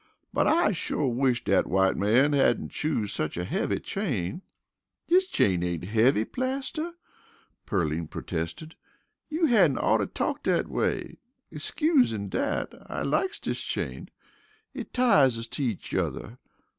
[0.33, 4.41] "But I shore wish dat white man hadn't choosed such a heavy chain."
[5.05, 6.93] "Dis chain ain't heavy, Plaster,"
[7.67, 8.73] Pearline protested.
[9.29, 11.19] "You hadn't oughter talk dat way.
[11.51, 14.09] Excusin' dat, I likes dis chain
[14.73, 16.39] it ties us to each yuther.